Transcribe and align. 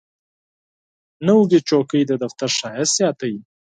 نوې 1.27 1.59
چوکۍ 1.67 2.01
د 2.07 2.11
دفتر 2.23 2.49
ښایست 2.57 2.93
زیاتوي 2.99 3.39